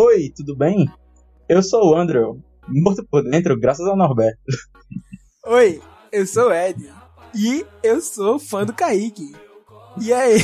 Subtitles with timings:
[0.00, 0.88] Oi, tudo bem?
[1.48, 4.38] Eu sou o Andrew, morto por dentro graças ao Norberto.
[5.44, 5.80] Oi,
[6.12, 6.88] eu sou o Ed
[7.34, 9.32] e eu sou fã do Kaique.
[10.00, 10.38] E aí?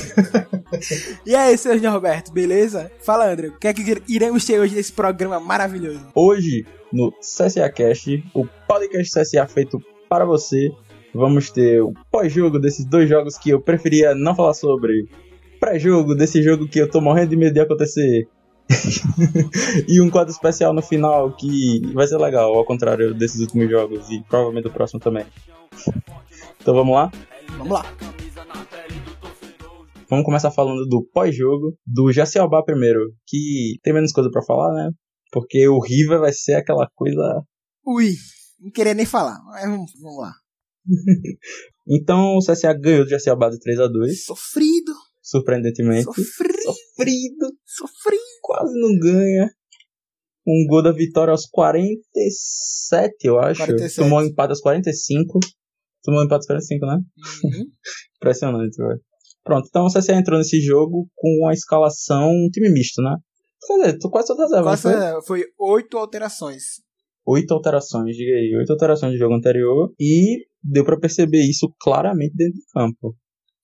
[1.24, 2.90] e aí, seu Norberto, beleza?
[2.98, 6.04] Fala, André, o que é que iremos ter hoje nesse programa maravilhoso?
[6.16, 10.68] Hoje, no CSA Cast, o podcast CSA feito para você,
[11.14, 15.08] vamos ter o pós-jogo desses dois jogos que eu preferia não falar sobre.
[15.60, 18.26] Pré-jogo desse jogo que eu tô morrendo de medo de acontecer.
[19.88, 24.10] e um quadro especial no final que vai ser legal, ao contrário desses últimos jogos
[24.10, 25.26] e provavelmente o próximo também.
[26.60, 27.10] Então vamos lá?
[27.58, 27.84] Vamos lá.
[30.08, 34.90] Vamos começar falando do pós-jogo, do Jacialbá primeiro, que tem menos coisa para falar, né?
[35.32, 37.42] Porque o River vai ser aquela coisa.
[37.84, 38.14] Ui,
[38.60, 40.32] não queria nem falar, mas vamos, vamos lá.
[41.88, 44.92] então o CSA ganhou do Jacialbá de 3 a 2 Sofrido.
[45.34, 46.04] Surpreendentemente.
[46.04, 46.62] Sofrido.
[46.62, 47.52] Sofrido.
[47.64, 48.22] Sofrido.
[48.40, 49.50] Quase não ganha.
[50.46, 53.58] Um gol da vitória aos 47, eu acho.
[53.58, 53.96] 47.
[53.96, 55.40] Tomou um empate aos 45.
[56.04, 56.94] Tomou um empate aos 45, né?
[56.94, 57.64] Uhum.
[58.16, 59.00] Impressionante, velho.
[59.42, 63.16] Pronto, então você entrou nesse jogo com a escalação time misto, né?
[63.66, 64.92] Quer dizer, tu quase todas as foi?
[65.26, 66.62] foi oito alterações.
[67.26, 68.54] Oito alterações, diga aí.
[68.56, 69.92] Oito alterações do jogo anterior.
[69.98, 73.16] E deu para perceber isso claramente dentro do campo.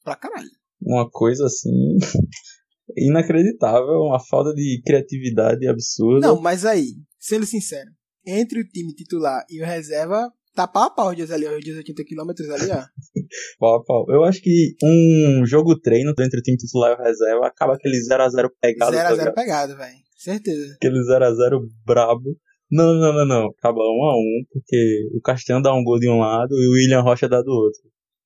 [0.02, 0.59] Pra caralho.
[0.82, 1.98] Uma coisa assim.
[2.96, 6.26] inacreditável, uma falta de criatividade absurda.
[6.26, 7.90] Não, mas aí, sendo sincero,
[8.26, 11.76] entre o time titular e o reserva, Tá pau a pau dias ali, os dias
[11.76, 12.84] 80 km ali, ó.
[13.58, 14.06] pau a pau.
[14.08, 17.96] Eu acho que um jogo treino entre o time titular e o reserva acaba aquele
[17.96, 18.92] 0x0 pegado.
[18.94, 19.96] 0x0 tá pegado, velho.
[20.16, 20.74] Certeza.
[20.74, 22.36] Aquele 0x0 brabo.
[22.70, 23.46] Não, não, não, não.
[23.58, 27.28] Acaba 1x1, porque o Castanho dá um gol de um lado e o William Rocha
[27.28, 27.80] dá do outro.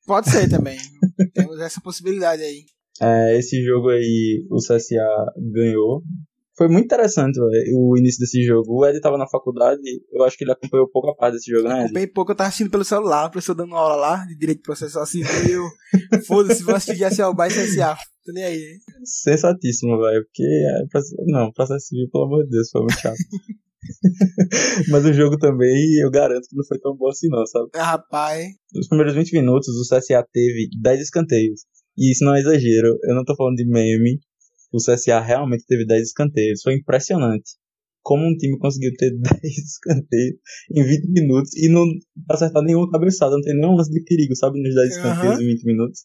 [0.07, 0.79] Pode ser também.
[1.35, 2.65] Temos essa possibilidade aí.
[3.01, 6.03] É, esse jogo aí o CSA ganhou.
[6.57, 8.79] Foi muito interessante véio, o início desse jogo.
[8.79, 9.81] O Ed tava na faculdade,
[10.13, 11.81] eu acho que ele acompanhou pouco a parte desse jogo, né?
[11.81, 15.05] Acompanhei pouco, eu tava assistindo pelo celular, o professor dando aula lá, de direito processual
[15.05, 15.29] civil.
[15.51, 17.97] eu, foda-se, vou assistir GSA e CSA.
[18.25, 18.79] Tô nem aí.
[19.05, 20.25] Sensatíssimo, velho.
[20.25, 23.17] Porque, é, não, processo civil, pelo amor de Deus, foi muito chato.
[24.91, 27.69] Mas o jogo também, eu garanto que não foi tão bom assim, não, sabe?
[27.75, 28.49] É, rapaz.
[28.73, 31.63] Nos primeiros 20 minutos, o CSA teve 10 escanteios.
[31.97, 34.19] E isso não é exagero, eu não tô falando de meme,
[34.73, 36.63] o CSA realmente teve 10 escanteios.
[36.63, 37.53] Foi impressionante.
[38.03, 40.37] Como um time conseguiu ter 10 escanteios
[40.71, 41.85] em 20 minutos e não
[42.29, 44.61] acertar nenhuma cabeçada, não tem nenhum lance de perigo, sabe?
[44.61, 45.43] Nos 10 escanteios uhum.
[45.43, 46.01] em 20 minutos.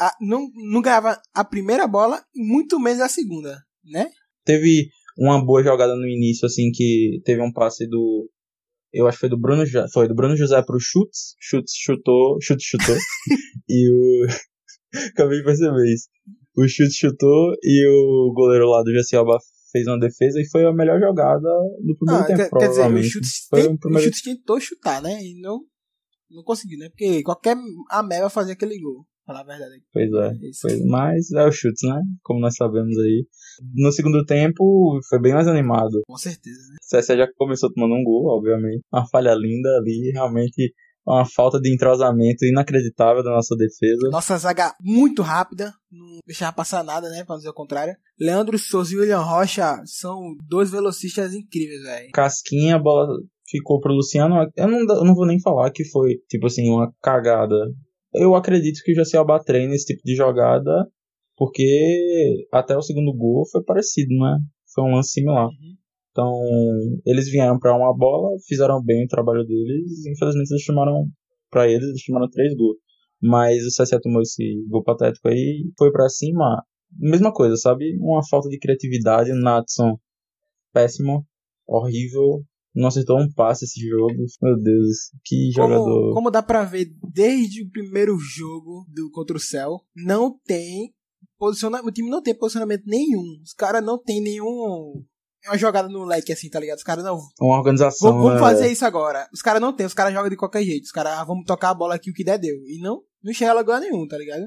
[0.00, 4.10] Ah, não, não ganhava a primeira bola e muito menos a segunda, né?
[4.44, 8.30] Teve uma boa jogada no início, assim, que teve um passe do.
[8.92, 9.86] Eu acho que foi do Bruno José.
[9.92, 11.34] Foi do Bruno José pro Chutes.
[11.40, 12.38] Chutes chutou.
[12.40, 12.96] Chutes chutou.
[13.68, 14.26] e o.
[15.12, 16.08] Acabei de perceber isso
[16.56, 19.38] o chute chutou e o goleiro lá do GC Alba
[19.72, 21.48] fez uma defesa e foi a melhor jogada
[21.80, 23.12] do primeiro ah, tempo, quer, provavelmente.
[23.12, 24.10] Quer dizer, o chute, tem, um primeiro...
[24.10, 25.20] o tentou chutar, né?
[25.20, 25.60] E não,
[26.30, 26.88] não conseguiu, né?
[26.90, 27.56] Porque qualquer
[27.90, 29.04] ameba fazia aquele gol.
[29.26, 29.82] Falar a verdade.
[29.92, 30.32] Pois é.
[30.62, 32.00] Pois, mas é o chute, né?
[32.22, 33.26] Como nós sabemos aí.
[33.74, 36.02] No segundo tempo, foi bem mais animado.
[36.06, 36.76] Com certeza, né?
[36.82, 38.82] O CSE já começou tomando um gol, obviamente.
[38.92, 40.74] Uma falha linda ali, realmente
[41.06, 44.08] uma falta de entrosamento inacreditável da nossa defesa.
[44.10, 47.94] Nossa zaga muito rápida, não deixava passar nada, né, pra dizer o contrário.
[48.18, 52.10] Leandro Souza e William Rocha são dois velocistas incríveis, velho.
[52.12, 53.06] Casquinha, a bola
[53.46, 54.34] ficou pro Luciano.
[54.56, 57.56] Eu não, eu não vou nem falar que foi, tipo assim, uma cagada.
[58.14, 60.88] Eu acredito que o Jaciabá treina esse tipo de jogada,
[61.36, 64.38] porque até o segundo gol foi parecido, né?
[64.72, 65.46] Foi um lance similar.
[65.46, 65.76] Uhum.
[66.10, 66.40] Então,
[67.04, 71.06] eles vieram para uma bola, fizeram bem o trabalho deles, infelizmente eles chamaram
[71.50, 72.76] para eles, eles chamaram três gols.
[73.20, 76.62] Mas o CSA tomou esse gol patético aí, foi para cima,
[76.96, 77.96] mesma coisa, sabe?
[77.98, 79.98] Uma falta de criatividade, Natson
[80.72, 81.26] péssimo,
[81.66, 82.42] horrível,
[82.74, 84.14] não acertou um passe esse jogo.
[84.42, 85.84] Meu Deus, que jogador.
[85.84, 90.92] Como, como dá pra ver desde o primeiro jogo do contra o Céu, não tem
[91.38, 91.88] posicionamento.
[91.88, 93.40] O time não tem posicionamento nenhum.
[93.42, 95.04] Os caras não tem nenhum
[95.44, 96.78] é uma jogada no leque assim, tá ligado?
[96.78, 97.20] Os caras não.
[97.38, 98.10] Uma organização.
[98.10, 98.40] Vamos, vamos é...
[98.40, 99.28] fazer isso agora.
[99.32, 100.84] Os caras não tem, os caras jogam de qualquer jeito.
[100.84, 102.56] Os caras, ah, vamos tocar a bola aqui o que der deu.
[102.64, 104.44] E não, não enxerga lugar nenhum, tá ligado?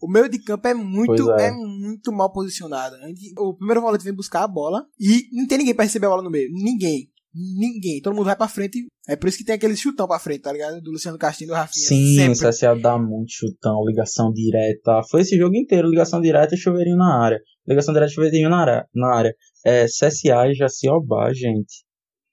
[0.00, 1.48] O meio de campo é muito, é.
[1.48, 1.50] é.
[1.52, 2.96] muito mal posicionado.
[3.38, 6.22] O primeiro volante vem buscar a bola e não tem ninguém pra receber a bola
[6.22, 6.50] no meio.
[6.50, 7.10] Ninguém.
[7.34, 8.00] Ninguém.
[8.00, 8.86] Todo mundo vai pra frente.
[9.08, 10.80] É por isso que tem aquele chutão pra frente, tá ligado?
[10.80, 11.86] Do Luciano Castilho e do Rafinha.
[11.86, 12.46] Sim, sempre.
[12.46, 15.00] o CSA dá muito chutão, ligação direta.
[15.08, 17.40] Foi esse jogo inteiro, ligação direta e chuveirinho na área.
[17.66, 18.88] Ligação direta e chuveirinho na área.
[18.94, 19.34] Na área.
[19.64, 21.84] É, CSA e Jaciobá, gente.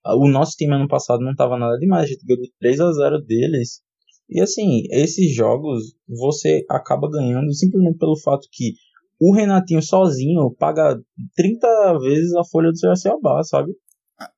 [0.03, 2.03] O nosso time ano passado não tava nada demais.
[2.03, 3.81] A gente ganhou de 3 a 0 deles.
[4.29, 8.73] E assim, esses jogos você acaba ganhando simplesmente pelo fato que
[9.19, 10.99] o Renatinho sozinho paga
[11.35, 13.73] 30 vezes a folha do CSA sabe?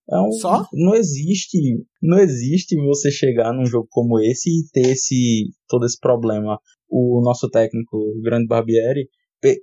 [0.09, 0.65] É um, Só?
[0.73, 1.57] Não existe,
[2.01, 6.59] não existe você chegar num jogo como esse e ter esse todo esse problema.
[6.89, 9.07] O nosso técnico, o Grande Barbieri,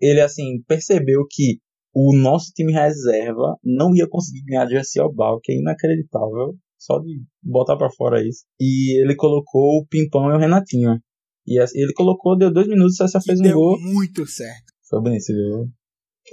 [0.00, 1.58] ele assim percebeu que
[1.94, 6.98] o nosso time reserva não ia conseguir ganhar de Jaciel Bal, que é inacreditável, só
[6.98, 8.44] de botar para fora isso.
[8.60, 11.00] E ele colocou o Pimpão e o Renatinho.
[11.46, 13.80] E ele colocou, deu dois minutos, o fez um deu gol.
[13.80, 14.72] muito certo.
[14.88, 15.68] Foi bonito, viu?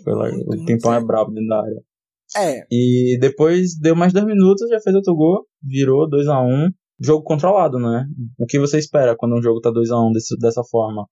[0.04, 1.84] Foi lá, Muito, o Pimpão é brabo dentro da área.
[2.36, 6.70] É, E depois deu mais dois minutos, já fez outro gol, virou 2 a 1
[7.02, 8.06] Jogo controlado, né?
[8.40, 11.06] O que você espera quando um jogo tá 2 a 1 desse, dessa forma?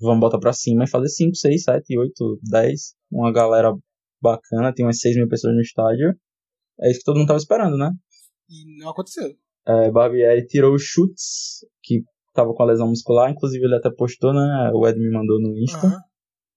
[0.00, 2.94] Vamos botar pra cima e fazer 5, 6, 7, 8, 10.
[3.10, 3.72] Uma galera
[4.22, 6.14] bacana, tem umas 6 mil pessoas no estádio.
[6.80, 7.90] É isso que todo mundo tava esperando, né?
[8.48, 9.34] e não aconteceu.
[9.66, 12.02] É, Barbieri tirou os chutes, que
[12.32, 14.70] tava com a lesão muscular, inclusive ele até postou, né?
[14.72, 15.86] O Ed me mandou no Insta.
[15.86, 16.00] Aham.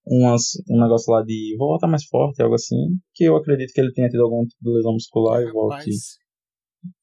[0.06, 2.75] Umas, um negócio lá de vou voltar mais forte, algo assim.
[3.13, 5.92] Que eu acredito que ele tenha tido algum tipo de lesão muscular e volte.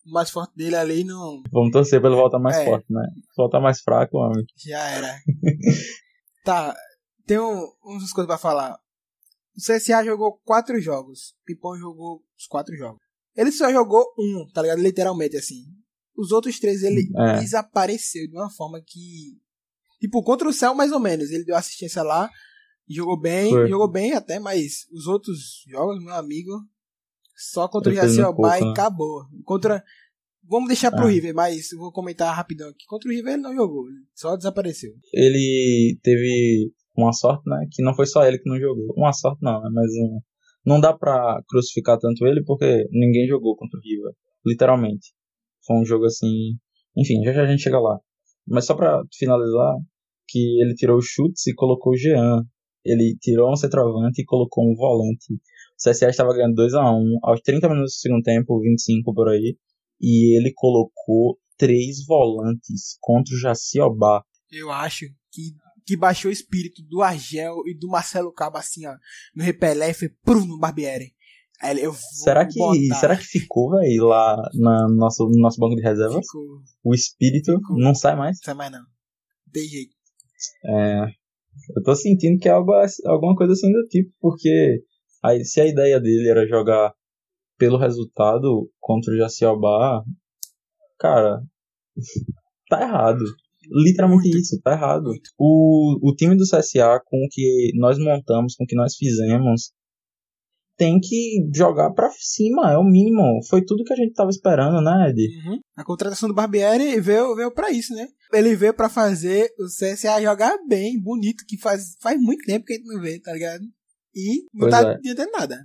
[0.06, 1.43] O mais forte dele ali não.
[1.52, 2.64] Vamos torcer pra ele voltar mais É.
[2.64, 3.02] forte, né?
[3.37, 4.44] Voltar mais fraco, homem.
[4.56, 5.14] Já era.
[6.44, 6.75] tá,
[7.26, 8.76] tem um, umas coisas pra falar.
[9.56, 11.34] O CSA jogou quatro jogos.
[11.44, 13.00] Pipão jogou os quatro jogos.
[13.37, 14.81] Ele só jogou um, tá ligado?
[14.81, 15.64] Literalmente assim.
[16.16, 17.38] Os outros três ele É.
[17.40, 19.38] desapareceu de uma forma que.
[20.00, 21.31] Tipo, contra o céu, mais ou menos.
[21.31, 22.31] Ele deu assistência lá.
[22.88, 23.68] Jogou bem, Foi.
[23.68, 26.52] jogou bem até, mas os outros jogos, meu amigo,
[27.36, 28.70] só contra o muito pouco, Bay né?
[28.70, 29.24] acabou.
[29.44, 29.82] Contra.
[30.48, 31.12] Vamos deixar pro É.
[31.12, 32.86] River, mas vou comentar rapidão aqui.
[32.86, 33.84] Contra o River ele não jogou,
[34.14, 34.92] só desapareceu.
[35.12, 37.66] Ele teve uma sorte, né?
[37.72, 38.94] Que não foi só ele que não jogou.
[38.96, 39.68] Uma sorte não, né?
[39.72, 40.20] Mas um,
[40.64, 44.12] não dá pra crucificar tanto ele porque ninguém jogou contra o River.
[44.46, 45.12] Literalmente.
[45.66, 46.54] Foi um jogo assim.
[46.96, 47.98] Enfim, já já a gente chega lá.
[48.46, 49.74] Mas só pra finalizar,
[50.28, 52.42] que ele tirou os chutes e colocou o Jean.
[52.86, 55.34] Ele tirou um centroavante e colocou um volante.
[55.34, 59.28] O CSA estava ganhando 2 a 1 aos 30 minutos do segundo tempo, 25 por
[59.28, 59.56] aí.
[60.00, 64.22] E ele colocou três volantes contra o Jaciobá.
[64.50, 65.54] Eu acho que,
[65.86, 68.94] que baixou o espírito do Argel e do Marcelo Cabo assim, ó,
[69.34, 71.14] no repelé e foi prum, no Barbieri.
[72.22, 73.00] Será que, botar.
[73.00, 76.26] será que ficou, velho, lá na, no, nosso, no nosso banco de reservas?
[76.26, 77.78] Ficou, O espírito Ficou.
[77.78, 78.36] não sai mais?
[78.38, 78.80] não sai mais não.
[78.80, 78.86] Não
[79.52, 79.94] Tem jeito.
[80.66, 81.06] É,
[81.76, 82.72] eu tô sentindo que é algo,
[83.06, 84.82] alguma coisa assim do tipo, porque
[85.24, 86.92] aí, se a ideia dele era jogar
[87.58, 90.02] pelo resultado contra o Jaciobá,
[90.98, 91.40] cara,
[92.68, 93.24] tá errado.
[93.68, 95.10] Literalmente isso, tá errado.
[95.38, 99.72] O, o time do CSA, com o que nós montamos, com o que nós fizemos,
[100.76, 103.40] tem que jogar pra cima, é o mínimo.
[103.49, 105.20] Foi tudo que a gente tava esperando, né, Ed?
[105.20, 105.61] Uhum.
[105.76, 108.06] A contratação do Barbieri veio, veio pra isso, né?
[108.32, 112.75] Ele veio pra fazer o CSA jogar bem, bonito, que faz, faz muito tempo que
[112.75, 113.62] a gente não vê, tá ligado?
[114.16, 115.30] E não Pois tá é.
[115.30, 115.58] nada.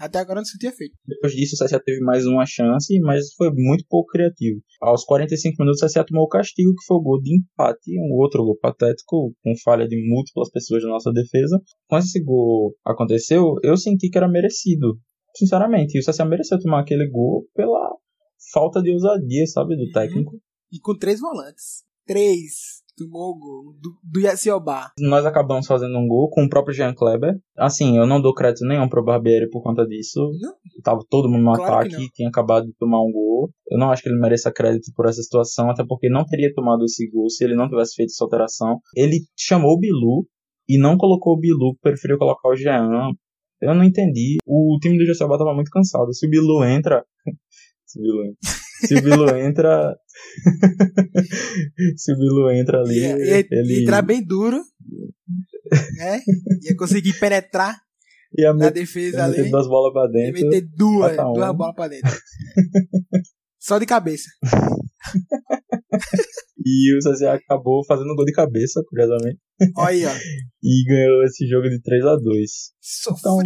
[0.00, 0.94] Até agora não se tinha feito.
[1.06, 4.62] Depois disso, o CSA teve mais uma chance, mas foi muito pouco criativo.
[4.80, 8.14] Aos 45 minutos, o CSA tomou o castigo, que foi o gol de empate, um
[8.18, 11.60] outro gol patético, com falha de múltiplas pessoas da nossa defesa.
[11.86, 14.98] Quando esse gol aconteceu, eu senti que era merecido.
[15.36, 17.90] Sinceramente, e o CSA mereceu tomar aquele gol pela
[18.50, 20.40] falta de ousadia, sabe, do técnico.
[20.72, 21.84] E com três volantes.
[22.06, 22.83] Três.
[22.96, 23.74] Tomou o gol.
[23.80, 24.92] Do, do Yaciobá.
[24.98, 27.34] Nós acabamos fazendo um gol com o próprio Jean Kleber.
[27.56, 30.20] Assim, eu não dou crédito nenhum pro Barbieri por conta disso.
[30.40, 30.54] Não.
[30.82, 33.50] Tava todo mundo no Claro que ataque, tinha acabado de tomar um gol.
[33.68, 36.84] Eu não acho que ele mereça crédito por essa situação, até porque não teria tomado
[36.84, 38.78] esse gol se ele não tivesse feito essa alteração.
[38.94, 40.26] Ele chamou o Bilu
[40.68, 43.10] e não colocou o Bilu, preferiu colocar o Jean.
[43.60, 44.36] Eu não entendi.
[44.46, 46.12] O time do Jacobá tava muito cansado.
[46.14, 47.04] Se o Bilu entra.
[47.86, 48.36] se o Bilu entra.
[48.86, 49.96] Se o Bilu entra.
[51.96, 52.98] se o Bilu entra ali.
[53.00, 54.60] Ia, ia, ele ia entrar bem duro.
[55.98, 56.20] né?
[56.62, 57.76] Ia conseguir penetrar
[58.36, 59.50] ia na meter defesa meter ali.
[59.50, 60.48] duas bolas pra Ia dentro.
[60.48, 62.10] meter duas, duas bolas pra dentro.
[63.60, 64.28] Só de cabeça.
[66.66, 69.38] E o CSA acabou fazendo gol de cabeça, curiosamente.
[69.76, 70.10] Olha aí, ó.
[70.64, 72.50] E ganhou esse jogo de 3 a 2
[73.18, 73.38] Então,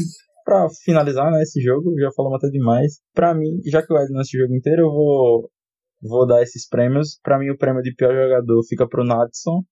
[0.45, 3.01] pra finalizar né, esse jogo, já falamos até demais.
[3.13, 5.51] Pra mim, já que o Ed não assistiu o jogo inteiro, eu vou,
[6.01, 7.19] vou dar esses prêmios.
[7.23, 9.63] Pra mim, o prêmio de pior jogador fica pro Nadson,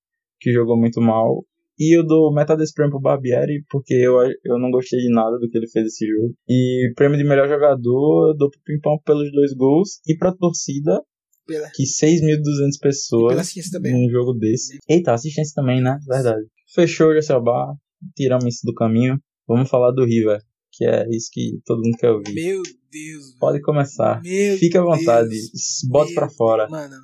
[0.41, 1.45] que jogou muito mal.
[1.79, 5.39] E eu dou metade desse prêmio pro Barbieri, porque eu, eu não gostei de nada
[5.39, 6.35] do que ele fez esse jogo.
[6.49, 10.01] E prêmio de melhor jogador, eu dou pro Pimpão pelos dois gols.
[10.07, 11.03] E pra torcida,
[11.47, 14.79] Pela, que 6.200 pessoas num jogo desse.
[14.89, 15.99] Eita, assistência também, né?
[16.09, 16.47] Verdade.
[16.75, 17.75] Fechou o Jacelbar,
[18.17, 19.19] tiramos isso do caminho.
[19.47, 20.41] Vamos falar do River,
[20.73, 22.35] que é isso que todo mundo quer ouvir.
[22.35, 22.63] Meu
[22.97, 23.35] Deus.
[23.39, 24.23] Pode começar.
[24.23, 25.29] Meu Fique à vontade.
[25.29, 25.51] Deus.
[25.89, 26.69] Bota Meu pra fora.
[26.69, 26.97] Mano,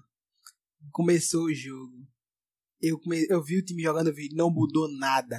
[0.91, 1.93] começou o jogo.
[2.81, 3.27] Eu, come...
[3.29, 5.37] eu vi o time jogando, eu vi, não mudou nada.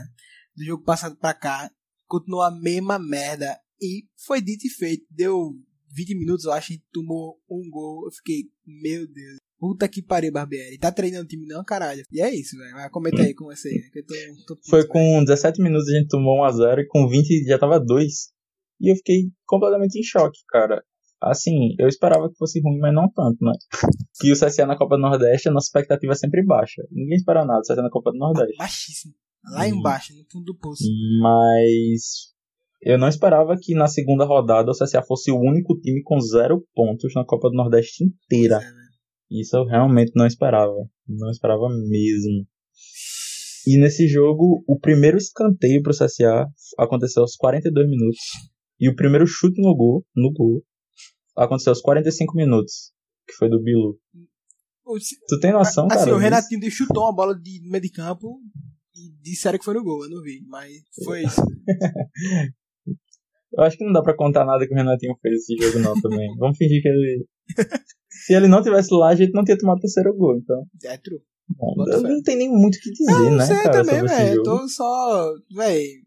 [0.56, 1.70] do jogo passado pra cá.
[2.08, 3.58] Continuou a mesma merda.
[3.82, 5.06] E foi dito e feito.
[5.10, 5.52] Deu
[5.96, 8.06] 20 minutos, eu acho, e tomou um gol.
[8.06, 9.38] Eu fiquei, meu Deus.
[9.60, 10.78] Puta que pariu, Barbieri.
[10.78, 12.04] Tá treinando o time não, caralho.
[12.12, 12.90] E é isso, velho.
[12.92, 13.72] Comenta aí com você.
[14.46, 17.80] Tô, tô Foi com 17 minutos a gente tomou 1x0 e com 20 já tava
[17.80, 18.34] 2.
[18.80, 20.84] E eu fiquei completamente em choque, cara.
[21.22, 23.54] Assim, eu esperava que fosse ruim, mas não tanto, né?
[24.20, 26.82] Que o CSA na Copa do Nordeste, a nossa expectativa é sempre baixa.
[26.92, 28.58] Ninguém espera nada CSA na Copa do Nordeste.
[28.58, 29.14] Baixíssimo.
[29.52, 30.84] Lá embaixo, no fundo do poço.
[31.22, 32.34] Mas
[32.82, 36.66] eu não esperava que na segunda rodada o CSA fosse o único time com zero
[36.76, 38.56] pontos na Copa do Nordeste inteira.
[38.56, 38.84] É, né?
[39.32, 40.76] Isso eu realmente não esperava.
[41.08, 42.46] Não esperava mesmo.
[43.66, 46.46] E nesse jogo, o primeiro escanteio pro CSA
[46.78, 48.20] aconteceu aos 42 minutos.
[48.84, 50.62] E o primeiro chute no gol, no gol,
[51.38, 52.92] aconteceu aos 45 minutos,
[53.26, 53.98] que foi do Bilu.
[55.30, 56.02] Tu tem noção, assim, cara?
[56.02, 58.42] Assim, o Renatinho chutou uma bola de meio de campo
[58.94, 60.70] e disseram que foi no gol, eu não vi, mas
[61.06, 61.42] foi isso.
[63.54, 65.94] eu acho que não dá pra contar nada que o Renatinho fez esse jogo não
[66.02, 66.28] também.
[66.38, 67.26] Vamos fingir que ele...
[68.26, 70.62] Se ele não tivesse lá, a gente não tinha tomado o terceiro gol, então...
[70.84, 71.22] É true.
[71.48, 74.44] Bom, não tenho nem muito o que dizer, não, né, sei cara, também, velho.
[74.44, 75.34] Tô só...
[75.56, 76.04] Véi...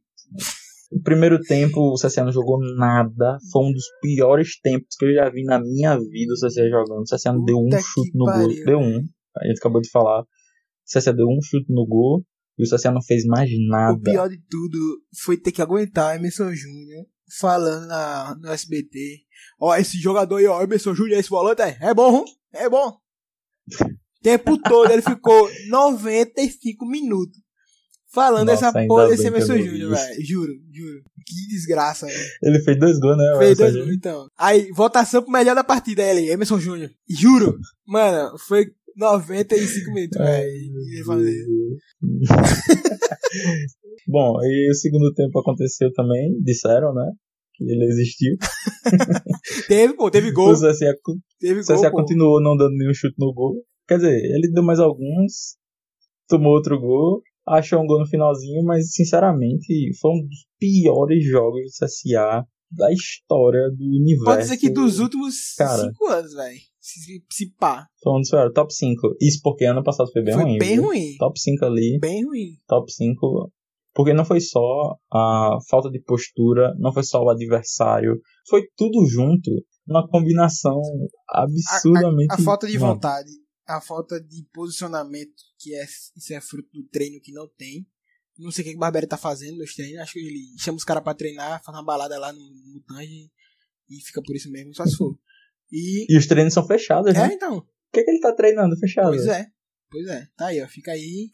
[0.93, 3.39] O primeiro tempo o CSA não jogou nada.
[3.53, 7.01] Foi um dos piores tempos que eu já vi na minha vida o CSA jogando.
[7.01, 8.65] O CSA deu um chute no pariu, gol.
[8.65, 9.03] Deu um.
[9.37, 10.23] A gente acabou de falar.
[10.23, 10.27] O
[10.87, 12.25] CSA deu um chute no gol
[12.59, 13.99] e o CSA não fez mais nada.
[13.99, 14.79] O pior de tudo
[15.25, 17.07] foi ter que aguentar Emerson Júnior
[17.39, 18.99] falando na, no SBT.
[19.61, 22.97] Ó, esse jogador aí, ó, Emerson Júnior, esse volante é, é bom, é bom.
[24.23, 27.39] tempo todo ele ficou 95 minutos
[28.17, 30.25] falando Nossa, essa porra desse Emerson Júnior, velho.
[30.25, 31.03] Juro, juro.
[31.27, 32.19] Que desgraça, velho.
[32.43, 33.35] Ele fez dois gols, né?
[33.39, 34.27] Fez dois gols, então.
[34.39, 36.91] Aí, votação pro melhor da partida, ele, Emerson Júnior.
[37.07, 37.59] Juro.
[37.87, 40.49] Mano, foi 95 minutos, velho.
[44.09, 47.13] Bom, e o segundo tempo aconteceu também, disseram, né?
[47.55, 48.35] Que ele existiu.
[49.69, 50.53] teve, pô, teve gol.
[50.53, 50.95] O CSA,
[51.39, 53.63] teve o CSA continuou não dando nenhum chute no gol.
[53.87, 55.59] Quer dizer, ele deu mais alguns,
[56.29, 61.61] tomou outro gol achou um gol no finalzinho, mas sinceramente foi um dos piores jogos
[61.63, 64.25] do CSA da história do universo.
[64.25, 66.59] Pode dizer que dos últimos 5 anos, velho.
[66.81, 67.87] Se, se pá.
[68.03, 69.17] Dos piores, top 5.
[69.21, 70.59] Isso porque ano passado foi bem foi ruim.
[70.59, 70.85] Foi bem viu?
[70.85, 71.17] ruim.
[71.19, 71.99] Top 5 ali.
[72.01, 72.57] Bem ruim.
[72.67, 73.53] Top 5.
[73.95, 79.07] Porque não foi só a falta de postura, não foi só o adversário, foi tudo
[79.07, 79.51] junto.
[79.89, 80.81] Uma combinação
[81.29, 82.33] absurdamente.
[82.33, 83.31] A, a, a falta de vontade
[83.67, 87.87] a falta de posicionamento, que é, isso é fruto do treino que não tem.
[88.39, 90.01] Não sei o que o Barbieri tá fazendo nos treinos.
[90.01, 93.31] Acho que ele chama os caras pra treinar, faz uma balada lá no, no Tange
[93.89, 95.19] e fica por isso mesmo, só se for.
[95.73, 97.29] E, e os treinos são fechados, né?
[97.31, 97.59] É, então.
[97.59, 99.09] O que, é que ele tá treinando fechado?
[99.09, 99.47] Pois é,
[99.91, 100.29] pois é.
[100.37, 100.69] Tá aí, ó.
[100.69, 101.31] Fica aí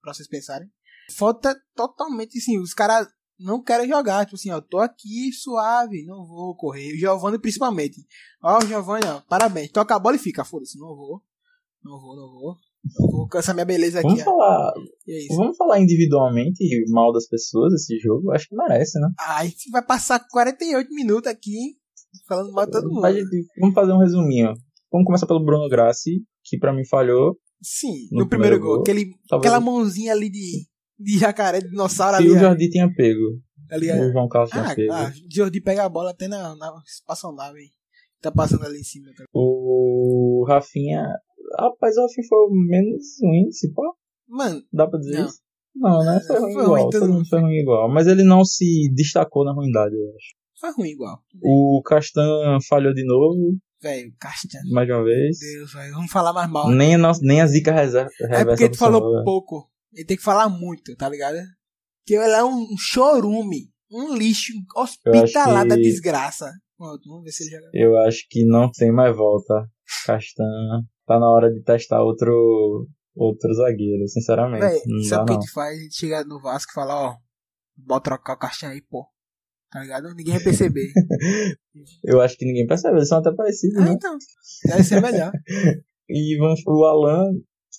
[0.00, 0.70] pra vocês pensarem.
[1.10, 4.24] Falta totalmente, assim, os caras não querem jogar.
[4.24, 6.94] Tipo assim, ó, tô aqui suave, não vou correr.
[6.94, 8.06] O Giovanni principalmente.
[8.42, 9.70] Ó, o Giovanni, ó, parabéns.
[9.70, 11.22] Toca a bola e fica, foda-se, não vou.
[11.84, 12.56] Não vou, não vou.
[12.98, 14.08] Não vou cansar minha beleza aqui.
[14.08, 14.72] Vamos falar,
[15.08, 18.32] é vamos falar individualmente mal das pessoas esse jogo?
[18.32, 19.08] Acho que merece, né?
[19.20, 21.76] Ai, vai passar 48 minutos aqui
[22.26, 23.02] falando mal de todo mundo.
[23.60, 24.54] Vamos fazer um resuminho.
[24.90, 27.36] Vamos começar pelo Bruno Grassi, que pra mim falhou.
[27.62, 28.80] Sim, no, no primeiro, primeiro, gol.
[28.80, 30.66] Aquele, aquela mãozinha ali de,
[30.98, 32.30] de jacaré, de dinossauro Se ali.
[32.30, 33.40] Se o Jordi tinha pego.
[33.70, 34.92] Ali, o João Carlos ah, tinha pego.
[34.92, 37.70] Ah, Jordi pega a bola até na, na espaçonave.
[38.20, 39.10] Tá passando ali em cima.
[39.16, 39.24] Tá?
[39.34, 41.06] O Rafinha
[41.58, 43.82] Rapaz, o Rafinha foi o menos ruim, se pá.
[44.28, 44.62] Mano.
[44.72, 45.26] Dá pra dizer não.
[45.26, 45.38] isso?
[45.74, 46.20] Não, né?
[46.26, 46.82] Foi ruim foi igual.
[46.82, 47.92] Ruim, todo mundo foi ruim igual.
[47.92, 50.34] Mas ele não se destacou na ruindade, eu acho.
[50.60, 51.18] Foi ruim igual.
[51.42, 53.58] O Castan falhou de novo.
[53.82, 54.60] Velho, Castan.
[54.72, 55.38] Mais uma vez.
[55.38, 55.94] Deus, velho.
[55.94, 56.70] Vamos falar mais mal.
[56.70, 58.10] Nem a, nossa, nem a zica reserva.
[58.20, 59.68] É porque tu falou pouco.
[59.92, 61.36] Ele tem que falar muito, tá ligado?
[62.06, 63.70] Que ele é um chorume.
[63.90, 66.50] Um lixo hospitalar da desgraça.
[66.78, 67.70] Vamos ver se ele joga.
[67.72, 69.68] Eu acho que não tem mais volta.
[70.06, 74.60] Castan tá na hora de testar outro, outro zagueiro, sinceramente.
[74.60, 75.78] Véi, não sabe o que a gente faz?
[75.78, 77.16] A gente chega no Vasco e fala, ó,
[77.76, 79.06] bota trocar o caixinha aí, pô.
[79.70, 80.14] Tá ligado?
[80.14, 80.92] Ninguém vai perceber.
[82.04, 83.92] eu acho que ninguém percebe, eles são até parecidos, ah, né?
[83.92, 84.16] então.
[84.66, 85.32] Deve ser melhor.
[86.08, 87.32] e vamos, o Alan,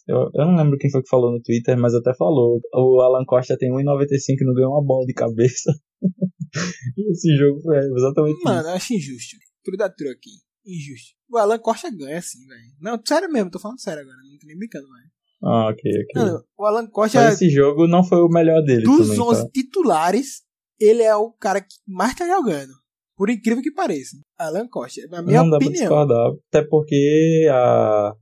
[0.08, 2.60] eu, eu não lembro quem foi que falou no Twitter, mas até falou.
[2.74, 5.72] O Alan Costa tem 1,95 e não ganhou uma bola de cabeça.
[7.12, 8.70] Esse jogo foi exatamente Mano, isso.
[8.70, 9.38] eu acho injusto.
[9.64, 10.32] Tudo da aqui
[10.66, 11.15] injusto.
[11.30, 12.62] O Alan Costa ganha assim, velho.
[12.80, 15.06] Não, sério mesmo, tô falando sério agora, não tô nem brincando mais.
[15.44, 16.14] Ah, ok, ok.
[16.16, 17.24] Não, o Alan Costa.
[17.24, 18.84] Mas esse jogo não foi o melhor dele.
[18.84, 19.50] Dos também, 11 tá?
[19.54, 20.42] titulares,
[20.80, 22.72] ele é o cara que mais tá jogando.
[23.18, 24.18] Por incrível que pareça.
[24.38, 25.90] Alan Costa, na minha não opinião.
[25.90, 26.32] Não dá pra discordar.
[26.50, 28.14] Até porque a,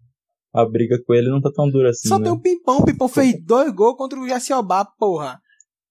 [0.54, 2.08] a briga com ele não tá tão dura assim.
[2.08, 2.26] Só né?
[2.26, 2.78] tem o Pimpão.
[2.78, 5.42] O Pimpão fez dois gols contra o Jaciobá, porra.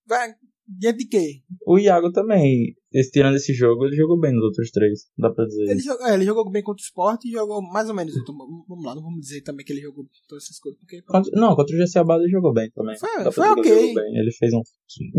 [0.07, 0.35] Vai,
[0.67, 1.43] Diante de quê?
[1.67, 2.75] O Iago também.
[2.93, 5.07] Esse, tirando esse jogo, ele jogou bem nos outros três.
[5.17, 5.71] Dá pra dizer.
[5.71, 8.17] Ele jogou, é, ele jogou bem contra o Sport e jogou mais ou menos.
[8.17, 8.35] Então,
[8.69, 10.79] vamos lá, não vamos dizer também que ele jogou todas essas coisas.
[10.81, 12.97] Porque, contra, não, contra o GC Abado ele jogou bem também.
[12.99, 13.73] Foi, foi ok.
[13.73, 14.63] Ele, ele fez um.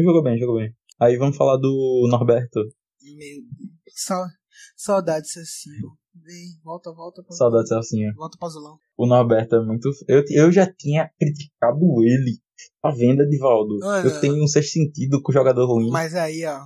[0.01, 0.73] Jogou bem, jogou bem.
[0.99, 2.59] Aí vamos falar do Norberto.
[2.59, 4.43] Meu Deus.
[4.75, 5.71] Saudades assim,
[6.15, 7.23] Vem, volta, volta.
[7.23, 8.77] Pra Saudades assim, Volta pra Zulão.
[8.95, 9.89] O Norberto é muito.
[10.07, 12.39] Eu, eu já tinha criticado ele.
[12.81, 13.79] A venda de Valdo.
[14.05, 15.89] eu tenho um sexto sentido com o jogador ruim.
[15.89, 16.61] Mas aí, ó.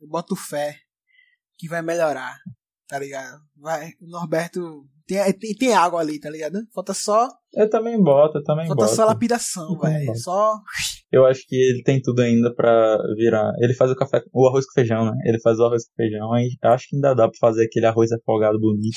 [0.00, 0.76] Eu boto fé
[1.58, 2.36] que vai melhorar.
[2.88, 3.40] Tá ligado?
[3.56, 3.90] Vai.
[4.00, 4.84] O Norberto.
[5.06, 6.58] Tem, tem, tem água ali, tá ligado?
[6.74, 7.28] Falta só.
[7.52, 8.96] Eu também boto, eu também Falta boto.
[8.96, 10.16] só lapidação, velho.
[10.16, 10.58] Só.
[11.12, 13.52] Eu acho que ele tem tudo ainda pra virar.
[13.60, 15.12] Ele faz o café, o arroz com feijão, né?
[15.24, 16.32] Ele faz o arroz com feijão.
[16.32, 18.96] Aí acho que ainda dá pra fazer aquele arroz afogado bonito.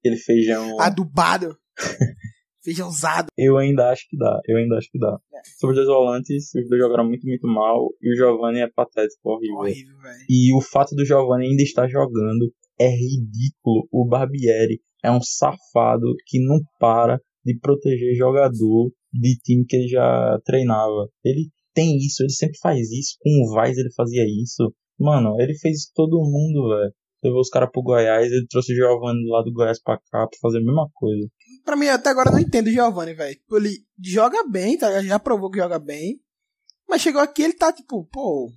[0.00, 0.80] Aquele feijão.
[0.80, 1.56] Adubado.
[2.64, 3.28] Feijãozado.
[3.36, 4.40] Eu ainda acho que dá.
[4.48, 5.18] Eu ainda acho que dá.
[5.34, 5.40] É.
[5.58, 7.90] Sobre os dois volantes, os dois jogaram muito, muito mal.
[8.00, 9.58] E o Giovanni é patético, horrível.
[9.58, 10.24] Horrível, velho.
[10.28, 13.86] E o fato do Giovanni ainda estar jogando é ridículo.
[13.92, 19.88] O Barbieri é um safado que não para de proteger jogador de time que ele
[19.88, 21.08] já treinava.
[21.22, 23.16] Ele tem isso, ele sempre faz isso.
[23.20, 24.74] Com o Vaz ele fazia isso.
[24.98, 26.92] Mano, ele fez isso todo mundo, velho.
[27.22, 30.38] Levou os caras pro Goiás, ele trouxe o Giovanni lá do Goiás pra cá pra
[30.40, 31.26] fazer a mesma coisa.
[31.64, 33.36] Pra mim, até agora eu não entendo o Giovanni, velho.
[33.52, 35.02] Ele joga bem, tá?
[35.02, 36.20] Já provou que joga bem.
[36.88, 38.50] Mas chegou aqui ele tá tipo, pô,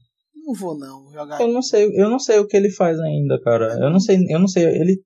[0.45, 1.39] não vou não jogar.
[1.39, 3.77] Eu não sei, eu não sei o que ele faz ainda, cara.
[3.79, 5.01] Eu não sei, eu não sei, ele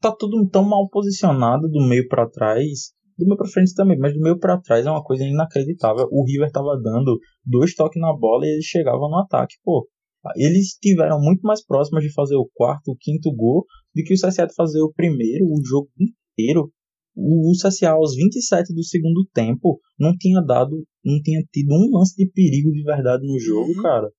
[0.00, 4.14] tá tudo tão mal posicionado do meio para trás do meio pra frente também, mas
[4.14, 6.08] do meio para trás é uma coisa inacreditável.
[6.10, 9.56] O River tava dando dois toques na bola e eles chegavam no ataque.
[9.64, 9.88] Pô,
[10.36, 14.16] eles estiveram muito mais próximos de fazer o quarto, o quinto gol do que o
[14.16, 16.70] CSA fazer o primeiro, o jogo inteiro.
[17.14, 22.16] O, CSA aos 27 do segundo tempo não tinha dado, não tinha tido um lance
[22.16, 23.82] de perigo de verdade no jogo, uhum.
[23.82, 24.10] cara.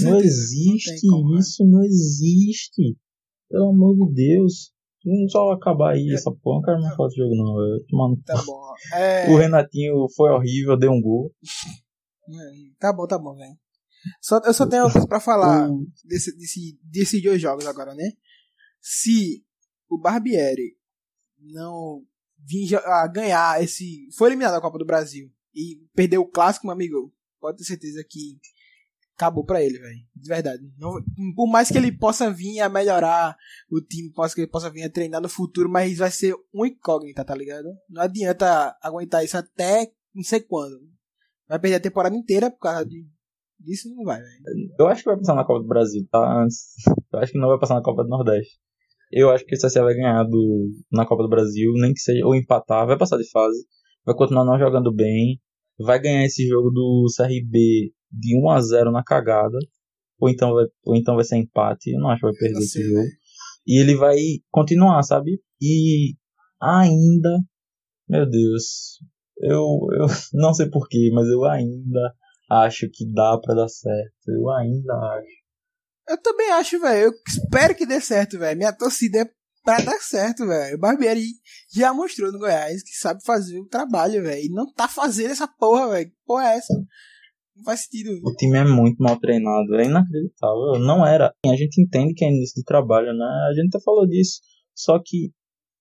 [0.00, 1.40] Não existe não como, né?
[1.40, 1.70] isso, né?
[1.70, 2.96] não existe.
[3.48, 4.72] Pelo amor de Deus.
[5.04, 7.98] Vamos só acabar aí essa porra, não quero mais falar desse jogo não.
[7.98, 8.60] Mano, tá bom.
[8.92, 9.30] É...
[9.32, 11.32] O Renatinho foi horrível, deu um gol.
[12.80, 13.56] Tá bom, tá bom, velho.
[14.20, 15.68] Só, eu só tenho uma coisa pra falar
[16.04, 18.10] desse, desse, desses dois jogos agora, né?
[18.80, 19.44] Se
[19.88, 20.76] o Barbieri
[21.38, 22.02] não
[22.46, 24.08] vir a ganhar esse.
[24.16, 28.04] Foi eliminado da Copa do Brasil e perdeu o clássico, meu amigo, pode ter certeza
[28.08, 28.38] que
[29.16, 29.98] acabou para ele, velho.
[30.14, 30.62] De verdade.
[30.78, 30.92] Não,
[31.34, 33.36] por mais que ele possa vir a melhorar
[33.70, 36.66] o time, possa que ele possa vir a treinar no futuro, mas vai ser um
[36.66, 37.68] incógnita, tá ligado?
[37.88, 40.80] Não adianta aguentar isso até não sei quando.
[41.46, 43.06] Vai perder a temporada inteira por causa de,
[43.60, 44.74] disso, não vai, velho.
[44.78, 46.46] Eu acho que vai passar na Copa do Brasil, tá?
[47.12, 48.58] Eu acho que não vai passar na Copa do Nordeste.
[49.10, 52.24] Eu acho que o CSA vai ganhar do, na Copa do Brasil, nem que seja,
[52.26, 53.64] ou empatar, vai passar de fase,
[54.04, 55.40] vai continuar não jogando bem,
[55.78, 59.58] vai ganhar esse jogo do CRB de 1 a 0 na cagada,
[60.18, 62.82] ou então vai, ou então vai ser empate, eu não acho que vai perder esse
[62.82, 63.02] jogo.
[63.02, 63.10] Né?
[63.66, 64.16] E ele vai
[64.50, 65.40] continuar, sabe?
[65.60, 66.14] E
[66.60, 67.38] ainda,
[68.08, 68.98] meu Deus,
[69.38, 72.14] eu, eu não sei porquê, mas eu ainda
[72.50, 74.28] acho que dá para dar certo.
[74.28, 75.45] Eu ainda acho.
[76.08, 77.06] Eu também acho, velho.
[77.06, 78.56] Eu espero que dê certo, velho.
[78.56, 79.30] Minha torcida é
[79.64, 80.76] pra dar certo, velho.
[80.76, 81.26] O Barbieri
[81.74, 84.44] já mostrou no Goiás que sabe fazer o trabalho, velho.
[84.44, 86.08] E não tá fazendo essa porra, velho.
[86.08, 86.74] Que porra é essa?
[87.56, 88.20] Não faz sentido.
[88.22, 90.78] O time é muito mal treinado, é inacreditável.
[90.78, 91.34] Não era.
[91.44, 93.24] A gente entende que é início de trabalho, né?
[93.50, 94.40] A gente até falou disso.
[94.74, 95.32] Só que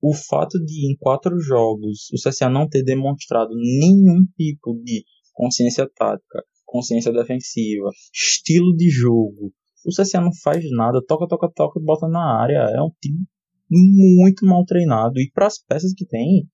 [0.01, 5.89] o fato de em quatro jogos o CSA não ter demonstrado nenhum tipo de consciência
[5.95, 9.53] tática, consciência defensiva, estilo de jogo.
[9.85, 12.57] O CSA não faz nada, toca, toca, toca, bota na área.
[12.75, 13.25] É um time
[13.69, 15.19] muito mal treinado.
[15.19, 16.47] E para as peças que tem,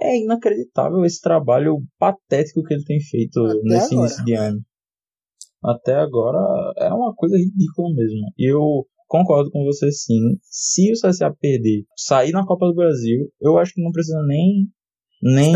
[0.00, 4.00] é inacreditável esse trabalho patético que ele tem feito Até nesse agora.
[4.00, 4.60] início de ano.
[5.64, 6.38] Até agora
[6.78, 8.20] é uma coisa ridícula mesmo.
[8.38, 10.38] Eu concordo com você sim.
[10.42, 14.68] Se o CSA perder, sair na Copa do Brasil, eu acho que não precisa nem
[15.22, 15.52] nem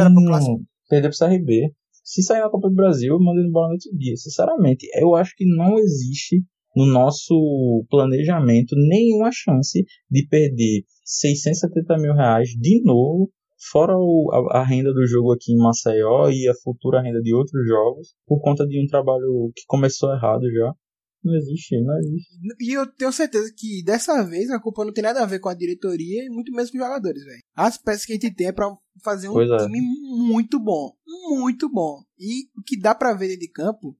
[0.89, 1.73] perder pro CRB.
[2.03, 4.17] Se sair na Copa do Brasil, eu mando ele embora no outro dia.
[4.17, 6.43] Sinceramente, eu acho que não existe
[6.75, 13.31] no nosso planejamento nenhuma chance de perder 670 mil reais de novo
[13.71, 17.35] fora o, a, a, renda do jogo aqui em Maceió e a futura renda de
[17.35, 20.73] outros jogos, por conta de um trabalho que começou errado já.
[21.23, 22.39] Não existe, não existe.
[22.59, 25.51] E eu tenho certeza que dessa vez a culpa não tem nada a ver com
[25.51, 27.41] a diretoria e muito menos com os jogadores, velho.
[27.55, 29.59] As peças que a gente tem é pra fazer um pois é.
[29.59, 29.83] time é.
[29.83, 30.91] muito bom.
[31.29, 32.03] Muito bom.
[32.19, 33.95] E o que dá pra ver dentro de campo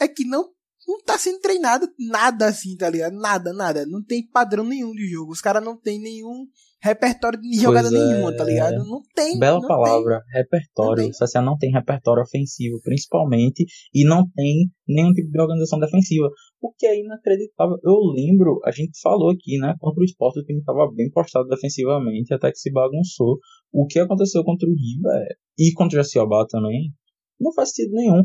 [0.00, 0.50] é que não
[0.86, 3.14] não tá sendo treinado nada assim, tá ligado?
[3.14, 3.84] Nada, nada.
[3.86, 5.32] Não tem padrão nenhum de jogo.
[5.32, 6.46] Os caras não tem nenhum
[6.80, 8.36] repertório de jogada pois nenhuma, é...
[8.36, 8.84] tá ligado?
[8.84, 9.38] Não tem.
[9.38, 10.42] Bela não palavra, tem.
[10.42, 11.02] repertório.
[11.02, 15.80] Não o CSA não tem repertório ofensivo, principalmente, e não tem nenhum tipo de organização
[15.80, 16.28] defensiva.
[16.60, 17.76] O que é inacreditável.
[17.82, 19.74] Eu lembro, a gente falou aqui, né?
[19.80, 23.38] Contra o esporte, o time estava bem postado defensivamente, até que se bagunçou.
[23.72, 26.92] O que aconteceu contra o River e contra o Jaciobá também
[27.40, 28.22] não faz sentido nenhum.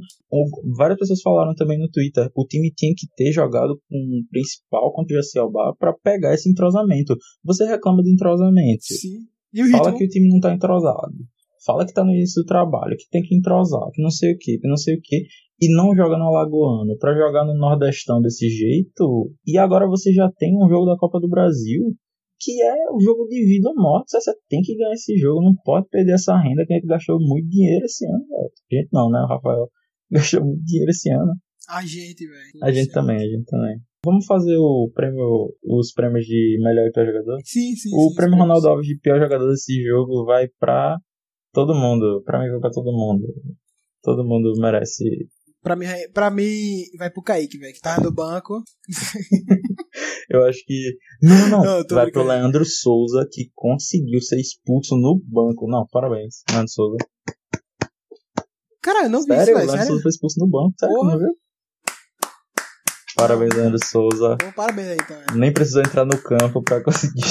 [0.77, 4.91] Várias pessoas falaram também no Twitter, o time tinha que ter jogado com o principal
[4.93, 7.15] contra o Jaciobá para pegar esse entrosamento.
[7.43, 8.83] Você reclama de entrosamento.
[8.83, 9.27] Sim.
[9.71, 11.13] Fala que o time não tá entrosado.
[11.65, 14.37] Fala que tá no início do trabalho, que tem que entrosar, que não sei o
[14.37, 15.25] que, que não sei o que.
[15.61, 16.97] E não joga no Alagoano.
[16.97, 19.31] para jogar no Nordestão desse jeito.
[19.45, 21.95] E agora você já tem um jogo da Copa do Brasil
[22.41, 24.11] que é o jogo de vida ou morte.
[24.11, 27.19] Você tem que ganhar esse jogo, não pode perder essa renda que a gente gastou
[27.19, 28.25] muito dinheiro esse ano.
[28.71, 29.69] A gente não, né, o Rafael?
[30.11, 31.33] Gastou muito dinheiro esse ano.
[31.69, 32.63] A gente, velho.
[32.63, 33.77] A gente também, a gente também.
[34.03, 37.39] Vamos fazer o prêmio, os prêmios de melhor e pior jogador?
[37.45, 37.89] Sim, sim.
[37.93, 40.97] O sim, prêmio Ronaldo Alves de pior jogador desse jogo vai pra
[41.53, 42.23] todo mundo.
[42.25, 43.27] Pra mim vai pra todo mundo.
[44.01, 45.05] Todo mundo merece.
[45.61, 48.63] Pra mim, pra mim vai pro Kaique, velho, que tá no banco.
[50.29, 50.97] Eu acho que.
[51.21, 51.63] Não, não.
[51.63, 55.67] não vai pro Leandro Souza, que conseguiu ser expulso no banco.
[55.69, 56.97] Não, parabéns, Leandro Souza.
[58.81, 59.87] Cara, eu não sério, vi isso, Leandro sério?
[59.87, 61.29] Souza foi expulso no banco, sério, não viu?
[63.15, 64.37] Parabéns, Leandro Souza.
[64.41, 65.35] Bom, parabéns aí, então.
[65.35, 67.21] Nem precisou entrar no campo pra conseguir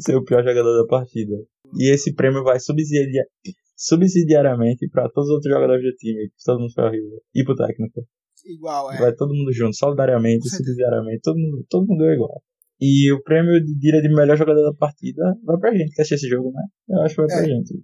[0.00, 1.34] ser o pior jogador da partida.
[1.78, 3.24] E esse prêmio vai subsidiar,
[3.76, 6.30] subsidiariamente pra todos os outros jogadores do time.
[6.44, 7.20] Todo mundo foi horrível.
[7.34, 8.06] E pro técnico
[8.46, 8.98] igual, é.
[8.98, 12.42] Vai todo mundo junto, solidariamente, subsidiariamente, todo mundo, todo mundo é igual.
[12.80, 16.16] E o prêmio de dia de melhor jogador da partida vai pra gente que assistiu
[16.16, 16.62] esse jogo, né?
[16.88, 17.46] Eu acho que vai pra é.
[17.46, 17.82] gente.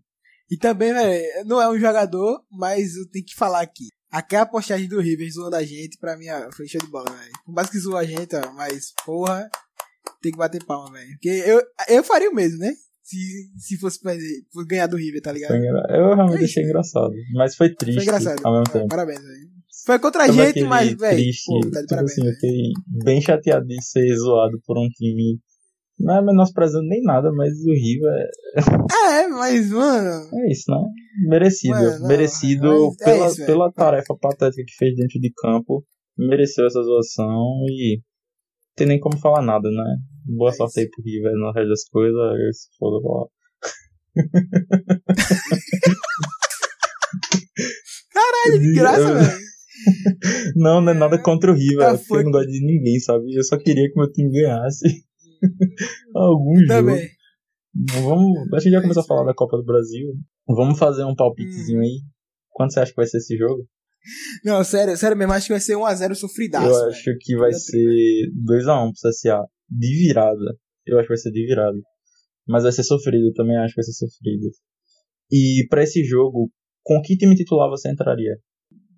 [0.50, 3.88] E também, velho, não é um jogador, mas eu tenho que falar aqui.
[4.10, 7.30] Aquela postagem do River zoando a gente, pra mim, foi show de bola, velho.
[7.44, 9.48] Por mais que zoou a gente, ó, mas, porra,
[10.20, 11.10] tem que bater palma, velho.
[11.12, 12.72] Porque eu, eu faria o mesmo, né?
[13.10, 13.98] Se, se fosse,
[14.52, 15.52] fosse ganhar do River, tá ligado?
[15.54, 17.10] Eu realmente é achei engraçado.
[17.34, 18.40] Mas foi triste foi engraçado.
[18.44, 18.86] ao mesmo tempo.
[18.86, 19.50] Parabéns, velho.
[19.84, 21.32] Foi contra a gente, mas, velho.
[21.46, 25.40] Pô, tá tipo assim, eu fiquei bem chateado de ser zoado por um time.
[25.98, 29.24] Não é menosprezando nem nada, mas o River é.
[29.24, 30.28] É, mas, mano.
[30.32, 30.80] É isso, né?
[31.28, 31.74] Merecido.
[31.74, 35.84] Mano, Merecido é pela, isso, pela tarefa patética que fez dentro de campo.
[36.16, 38.00] Mereceu essa zoação e.
[38.76, 39.96] Tem nem como falar nada, né?
[40.26, 42.56] Boa é sorte aí pro River no resto das coisas.
[42.56, 43.26] Se foda lá.
[48.12, 49.50] Caralho, de graça, velho.
[50.56, 53.34] não, não é nada contra o River, ah, porque eu não gosto de ninguém, sabe?
[53.34, 55.04] Eu só queria que meu time ganhasse
[56.14, 56.96] algum Também.
[56.96, 57.10] jogo.
[58.02, 60.12] Vamos, a gente já começou a falar da Copa do Brasil.
[60.46, 61.82] Vamos fazer um palpitezinho hum.
[61.82, 62.00] aí.
[62.50, 63.66] Quanto você acha que vai ser esse jogo?
[64.44, 66.66] Não, sério, sério mesmo, acho que vai ser 1x0 sofridaço.
[66.66, 67.18] Eu acho véio.
[67.20, 69.44] que vai ser 2x1 pro CSA.
[69.68, 70.58] De virada.
[70.86, 71.78] Eu acho que vai ser de virada.
[72.46, 74.50] Mas vai ser sofrido, eu também acho que vai ser sofrido.
[75.30, 76.50] E para esse jogo,
[76.82, 78.36] com que time titular você entraria?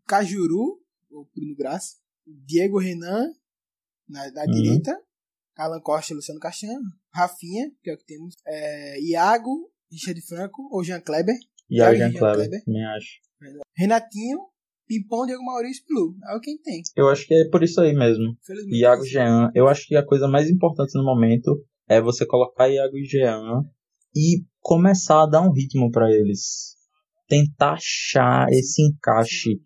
[0.07, 3.27] Cajuru, o Bruno Graça, Diego Renan
[4.09, 4.51] na, na uhum.
[4.51, 4.99] direita,
[5.57, 6.81] Alan Costa e Luciano Castanho,
[7.12, 11.37] Rafinha, que é o que temos, é, Iago, Richard Franco ou Jean Kleber.
[11.71, 13.21] Iago, Jean, Jean Kleber, Kleber, me acho.
[13.77, 14.38] Renatinho,
[14.87, 16.14] Pimpão, Diego Maurício Blue.
[16.31, 16.83] É o que tem.
[16.97, 18.37] Eu acho que é por isso aí mesmo.
[18.68, 19.51] Iago Jean.
[19.55, 23.62] Eu acho que a coisa mais importante no momento é você colocar Iago e Jean
[24.14, 26.75] e começar a dar um ritmo para eles.
[27.29, 29.61] Tentar achar esse encaixe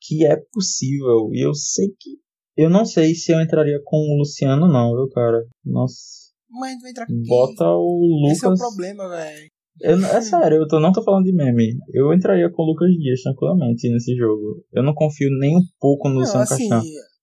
[0.00, 1.30] que é possível.
[1.32, 2.22] E eu sei que.
[2.56, 5.42] Eu não sei se eu entraria com o Luciano, não, viu, cara?
[5.64, 6.22] Nossa.
[6.50, 8.36] Mas vai entrar com Bota o Lucas.
[8.36, 9.51] Esse é o problema, velho.
[9.80, 11.78] É sério, eu tô, não tô falando de meme.
[11.92, 14.64] Eu entraria com o Lucas Dias tranquilamente nesse jogo.
[14.72, 16.82] Eu não confio nem um pouco no não, Luciano assim, Caixão.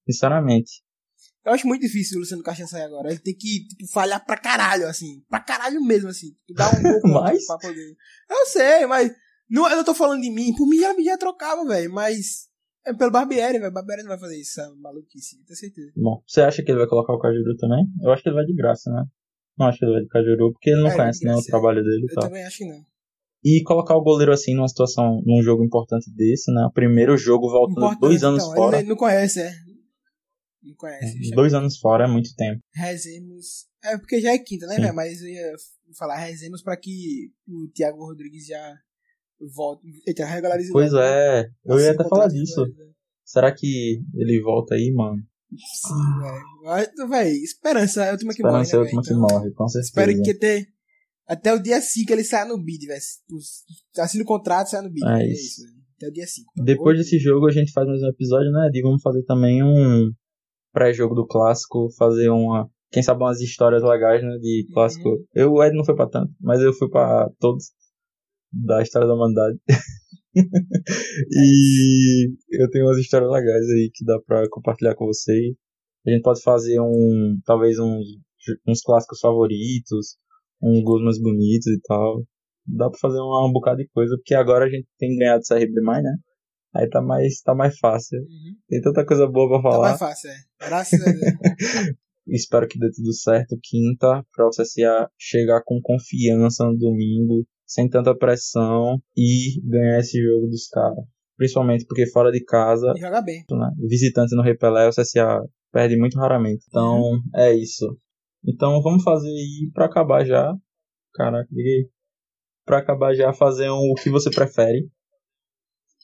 [0.09, 0.71] Sinceramente.
[1.45, 3.09] Eu acho muito difícil o Luciano Caixão sair agora.
[3.09, 5.23] Ele tem que tipo, falhar pra caralho, assim.
[5.29, 6.29] Pra caralho mesmo, assim.
[6.55, 7.95] Dar um pouco mais pra poder.
[8.29, 9.11] Eu sei, mas.
[9.49, 10.53] Não, eu não tô falando de mim.
[10.55, 11.91] Por mim já, já trocava, velho.
[11.91, 12.49] Mas
[12.85, 13.71] é pelo Barbieri, velho.
[13.71, 15.91] Barbieri não vai fazer isso, é maluquice, tenho certeza.
[15.95, 17.85] Bom, você acha que ele vai colocar o Cajuru também?
[18.01, 19.03] Eu acho que ele vai de graça, né?
[19.59, 21.83] Não acho que ele vai de Cajuru, porque ele não é, conhece nem o trabalho
[21.83, 22.23] dele e tal.
[22.23, 22.85] Eu também acho que não.
[23.43, 26.69] E colocar o goleiro assim numa situação, num jogo importante desse, né?
[26.73, 28.79] Primeiro jogo voltando importante, dois anos então, fora.
[28.79, 29.51] Ele não conhece, é.
[30.63, 31.31] Não conhece.
[31.31, 32.61] É, dois anos fora é muito tempo.
[32.73, 33.67] Rezemos.
[33.83, 34.95] É porque já é quinta, né, velho?
[34.95, 35.53] Mas eu ia
[35.97, 38.75] falar rezemos pra que o Thiago Rodrigues já
[39.55, 39.81] volta.
[40.05, 42.65] Eita, regulariza Pois é, eu assim, ia até falar disso.
[43.23, 45.21] Será que ele volta aí, mano?
[45.57, 47.09] Sim, velho.
[47.09, 48.61] Véi, esperança é a última que morre.
[48.61, 49.89] Esperança é a última então, que morre, com certeza.
[49.89, 50.65] Espero que até,
[51.27, 53.01] até o dia 5 ele saia no bid, velho.
[53.97, 55.07] Assina o contrato e saia no bid.
[55.07, 55.61] É, é isso.
[55.97, 56.51] Até o dia 5.
[56.63, 58.69] Depois desse jogo a gente faz mais um episódio, né?
[58.73, 60.11] E vamos fazer também um
[60.71, 65.09] pré-jogo do clássico, fazer uma quem sabe umas histórias legais, né, de clássico.
[65.09, 65.25] Uhum.
[65.33, 67.65] Eu, o Ed não foi pra tanto, mas eu fui pra todos
[68.51, 69.59] da história da humanidade.
[71.31, 75.55] e eu tenho umas histórias legais aí que dá pra compartilhar com vocês.
[76.05, 78.05] A gente pode fazer um, talvez uns,
[78.67, 80.17] uns clássicos favoritos,
[80.61, 82.23] uns gols mais bonitos e tal.
[82.65, 85.81] Dá pra fazer um, um bocado de coisa, porque agora a gente tem ganhado CRB
[85.81, 86.15] mais, né?
[86.75, 88.19] Aí tá mais, tá mais fácil.
[88.19, 88.55] Uhum.
[88.67, 89.77] Tem tanta coisa boa pra falar.
[89.77, 90.35] Tá mais fácil, é.
[90.59, 91.95] Graças a Deus.
[92.27, 97.87] Espero que dê tudo certo quinta, pra o CSA chegar com confiança no domingo, sem
[97.87, 101.05] tanta pressão e ganhar esse jogo dos caras.
[101.37, 102.91] Principalmente porque fora de casa.
[102.97, 103.45] E joga bem.
[103.49, 103.69] Né?
[103.87, 105.39] Visitante no Repelé, o CSA
[105.71, 106.65] perde muito raramente.
[106.67, 107.21] Então, uhum.
[107.35, 107.95] é isso.
[108.43, 110.51] Então, vamos fazer aí pra acabar já.
[111.13, 111.89] Caraca, liguei.
[112.65, 114.89] Pra acabar já, fazer um o que você prefere.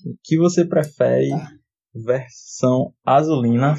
[0.06, 1.30] O que você prefere?
[1.30, 1.52] Tá.
[1.94, 3.76] Versão azulina.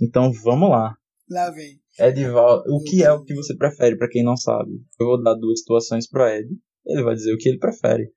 [0.00, 0.94] Então, vamos lá.
[1.30, 1.80] Lá vem.
[1.98, 4.72] Edival, o que é o que você prefere, para quem não sabe?
[5.00, 6.48] Eu vou dar duas situações pro Ed.
[6.86, 8.12] Ele vai dizer o que ele prefere.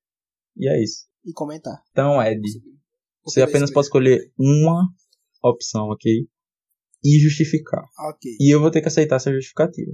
[0.56, 1.08] E é isso.
[1.26, 1.82] E comentar.
[1.92, 2.42] Então, Ed,
[3.24, 4.88] você apenas pode escolher uma
[5.44, 6.28] opção, ok?
[7.04, 7.84] E justificar.
[8.10, 8.32] Ok.
[8.40, 9.92] E eu vou ter que aceitar essa justificativa.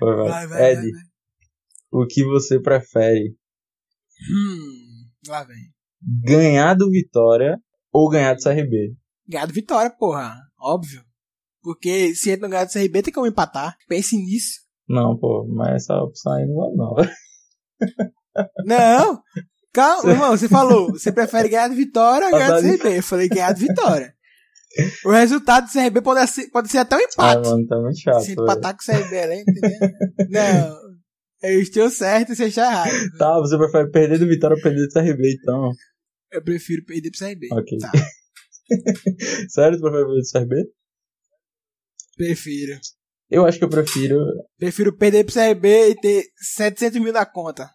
[0.00, 0.46] Vai, vai.
[0.46, 1.02] vai, Ed, vai, vai.
[1.92, 3.36] o que você prefere?
[4.30, 5.72] Hum, lá vem.
[6.22, 7.58] Ganhar do Vitória
[7.92, 8.94] ou ganhar do CRB?
[9.26, 10.36] Ganhar do Vitória, porra.
[10.58, 11.02] Óbvio.
[11.62, 13.76] Porque se ele não ganhar do CRB, tem como empatar.
[13.88, 14.63] Pense nisso.
[14.88, 16.94] Não, pô, mas essa opção aí não vai não.
[18.64, 19.22] não!
[19.72, 22.98] Calma, irmão, você falou, você prefere ganhar do Vitória ou ganhar do CRB?
[22.98, 24.14] Eu falei ganhar do Vitória.
[25.04, 27.46] O resultado do CRB pode ser, pode ser até um empate.
[27.46, 28.22] Ah, mano, tá muito chato.
[28.22, 29.40] Se empatar com o CRB, né?
[29.40, 29.78] Entendeu?
[30.30, 30.94] não.
[31.42, 32.90] Eu estou certo e você está errado.
[33.18, 35.72] Tá, você prefere perder do Vitória ou perder do CRB, então.
[36.32, 37.48] Eu prefiro perder pro CRB.
[37.52, 37.78] Ok.
[37.78, 37.92] Tá.
[39.50, 40.72] Sério, tu prefere perder do CRB?
[42.16, 42.80] Prefiro.
[43.34, 44.16] Eu acho que eu prefiro.
[44.56, 47.68] Prefiro perder pro CRB e ter 700 mil na conta.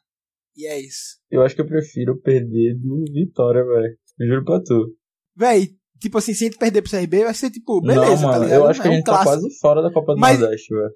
[0.56, 1.18] E é isso.
[1.30, 3.98] Eu acho que eu prefiro perder do Vitória, velho.
[4.22, 4.96] Juro pra tu.
[5.36, 5.70] Véi,
[6.00, 8.54] tipo assim, se a gente perder pro CRB, vai ser tipo, beleza, Não, tá mano,
[8.54, 10.40] Eu acho que a é gente tá quase fora da Copa do Mas...
[10.40, 10.92] Nordeste, velho.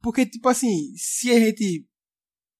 [0.00, 1.84] Porque, tipo assim, se a gente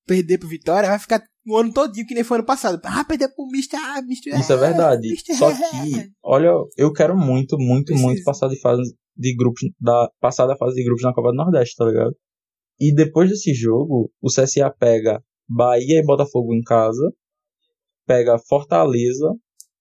[0.07, 2.81] perder pro Vitória, vai ficar o ano todinho que nem foi ano passado.
[2.85, 4.39] Ah, perder pro Mister, ah, Mister.
[4.39, 5.09] Isso é, é verdade.
[5.09, 8.07] Mister Só que, olha, eu quero muito, muito, Preciso.
[8.07, 8.83] muito passar de fase
[9.17, 12.17] de grupos, da, passar da fase de grupos na Copa do Nordeste, tá ligado?
[12.81, 17.13] E depois desse jogo, o CSA pega Bahia e Botafogo em casa,
[18.07, 19.33] pega Fortaleza,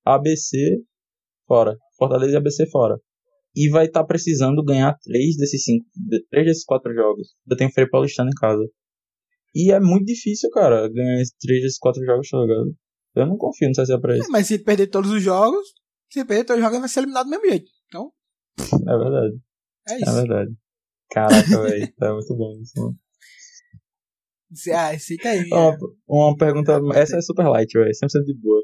[0.05, 0.57] ABC
[1.47, 1.77] fora.
[1.97, 2.97] Fortaleza e ABC fora.
[3.55, 5.85] E vai estar tá precisando ganhar três desses cinco,
[6.29, 7.35] três desses quatro jogos.
[7.49, 8.63] Eu tenho Frei Paulistano em casa.
[9.53, 12.73] E é muito difícil, cara, ganhar três desses quatro jogos, tá ligado?
[13.15, 14.27] Eu não confio no CSA pra isso.
[14.27, 15.67] É, mas se perder todos os jogos,
[16.09, 17.69] se perder todos os jogos, vai ser eliminado do mesmo jeito.
[17.87, 18.11] Então.
[18.87, 19.39] É verdade.
[19.89, 20.09] É isso.
[20.09, 20.55] É verdade.
[21.11, 21.93] Caraca, velho.
[21.97, 22.95] Tá muito bom isso.
[24.73, 25.47] Ah, aceita aí.
[25.51, 26.79] Uma, uma pergunta.
[26.93, 27.89] Essa é super light, velho.
[27.89, 28.61] 100% de boa.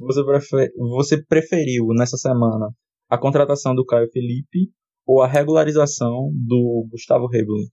[0.00, 2.70] Você, prefer, você preferiu nessa semana
[3.08, 4.70] a contratação do Caio Felipe
[5.06, 7.68] ou a regularização do Gustavo Rebelin?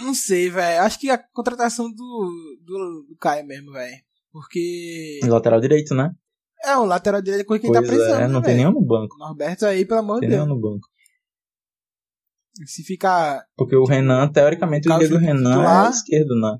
[0.00, 0.82] Não sei, velho.
[0.82, 3.96] Acho que a contratação do, do, do Caio mesmo, velho.
[4.30, 5.20] Porque.
[5.24, 6.10] Lateral direito, né?
[6.64, 8.20] É, um lateral direito com quem tá pois tá precisando.
[8.22, 9.16] É, não né, tem nenhum no banco.
[9.18, 10.30] Norberto aí, pelo amor de Deus.
[10.32, 10.88] Tem nenhum no banco.
[12.64, 13.44] Se ficar.
[13.56, 16.58] Porque o Renan, teoricamente, o Diego Renan titular, é esquerdo, né?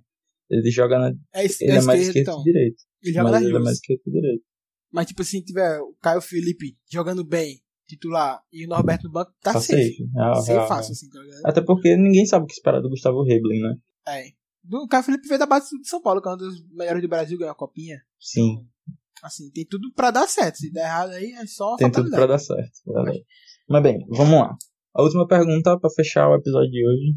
[0.51, 1.09] Ele joga na.
[1.35, 2.43] É, ele é, é mais esquerdo então.
[2.43, 2.83] que direito.
[3.03, 4.45] Ele joga na ele é mais esquerdo que direito.
[4.93, 9.33] Mas, tipo assim, tiver o Caio Felipe jogando bem, titular, e o Norberto no banco,
[9.43, 9.83] tá, tá safe.
[9.83, 10.09] safe.
[10.17, 11.41] Ah, safe é fácil, assim, tá ligado?
[11.45, 13.77] Até porque ninguém sabe o que esperar do Gustavo Reblin, né?
[14.09, 14.25] É.
[14.73, 17.09] O Caio Felipe veio da base de São Paulo, que é um dos melhores do
[17.09, 18.01] Brasil, ganhou a copinha.
[18.19, 18.67] Sim.
[19.23, 20.59] Assim, tem tudo pra dar certo.
[20.59, 22.73] Se der errado aí, é só Tem tudo pra dar certo.
[22.87, 23.19] Mas...
[23.69, 24.57] Mas bem, vamos lá.
[24.95, 27.17] A última pergunta para fechar o episódio de hoje.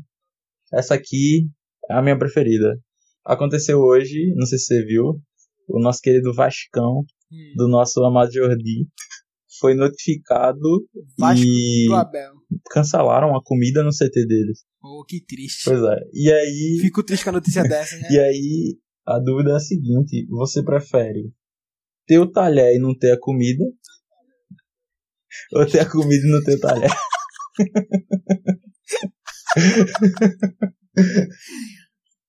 [0.74, 1.48] Essa aqui
[1.90, 2.78] é a minha preferida.
[3.26, 5.22] Aconteceu hoje, não sei se você viu,
[5.68, 7.54] o nosso querido Vascão, hum.
[7.56, 8.88] do nosso amado Jordi,
[9.60, 11.88] foi notificado Vasco e
[12.72, 14.64] cancelaram a comida no CT deles.
[14.82, 15.64] Oh, que triste.
[15.66, 15.98] Pois é.
[16.14, 16.80] E aí.
[16.82, 18.08] Fico triste com a notícia dessa, né?
[18.10, 21.32] e aí, a dúvida é a seguinte: você prefere
[22.10, 23.64] ter o talher e não ter a comida?
[25.54, 26.90] Ou ter a comida e não ter o talher?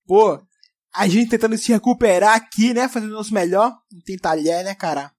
[0.07, 0.39] Pô,
[0.95, 2.91] a gente tentando se recuperar aqui, né?
[2.91, 3.75] Fazendo o nosso melhor.
[3.91, 5.11] Não tem talher, né, cara?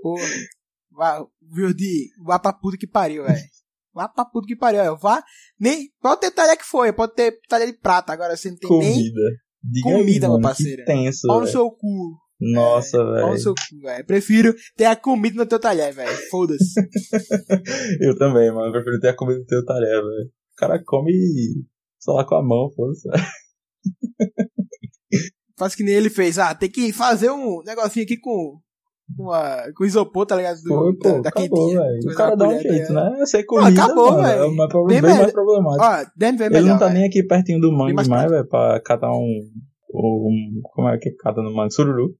[0.00, 0.16] Pô,
[0.90, 3.44] vá, Vildi, vá pra puta que pariu, velho.
[3.92, 5.22] Vá pra puta que pariu, vá.
[5.60, 8.68] Nem, pode ter talher que foi, pode ter talher de prata, agora você não tem
[8.68, 9.20] comida.
[9.20, 10.84] nem Diga comida, aí, meu parceiro.
[10.86, 12.25] Tenso, Pau no seu cu.
[12.40, 14.06] Nossa, velho.
[14.06, 16.16] Prefiro ter a comida no teu talher, velho.
[16.30, 16.80] Foda-se.
[18.00, 18.72] eu também, mano.
[18.72, 20.26] Prefiro ter a comida no teu talher, velho.
[20.26, 21.12] O cara come
[21.98, 23.08] só lá com a mão, foda-se.
[25.58, 26.38] Faz que nem ele fez.
[26.38, 28.60] Ah, tem que fazer um negocinho aqui com
[29.14, 30.60] com, a, com isopor, tá ligado?
[30.62, 32.00] Do, Foi, pô, da, da acabou, velho.
[32.04, 33.24] O cara dá um jeito, né?
[33.24, 34.42] Ser comida, ah, acabou, velho.
[34.42, 35.84] É uma bem, bem mais problemático.
[35.84, 36.98] Ó, Ele não tá véio.
[36.98, 39.48] nem aqui pertinho do mangue mais, mais velho, pra catar um,
[39.94, 40.60] um...
[40.74, 41.72] Como é que cata no mangue?
[41.72, 42.14] Sururu.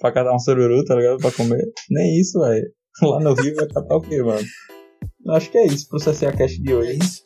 [0.00, 1.18] Pra catar um sururu, tá ligado?
[1.18, 1.60] Pra comer.
[1.90, 2.70] Nem isso, velho.
[3.02, 4.46] Lá no Rio vai catar o quê, mano?
[5.30, 6.90] Acho que é isso pro CCA Cash de hoje.
[6.90, 7.22] É isso.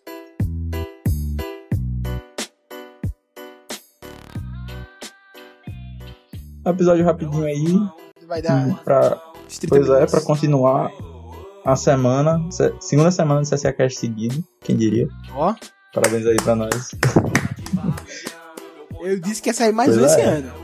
[6.64, 7.66] Episódio rapidinho aí
[8.26, 8.66] vai dar.
[8.66, 9.20] Hum, pra,
[9.68, 10.90] pois é, pra continuar
[11.66, 12.40] a semana,
[12.80, 15.06] segunda semana de CCA Cast seguido, quem diria?
[15.34, 15.54] Ó.
[15.92, 16.92] Parabéns aí pra nós.
[19.02, 20.06] Eu disse que ia sair mais pois um é.
[20.06, 20.61] esse ano.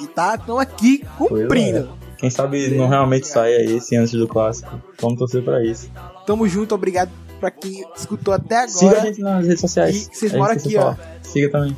[0.00, 1.90] E tá, estão aqui cumprindo.
[2.00, 2.04] É.
[2.18, 4.80] Quem sabe não realmente sai aí esse antes do clássico.
[5.00, 5.90] Vamos torcer pra isso.
[6.26, 8.70] Tamo junto, obrigado pra quem escutou até agora.
[8.70, 10.08] Siga a gente nas redes sociais.
[10.10, 10.94] E vocês moram aqui, ó.
[11.22, 11.76] Siga também.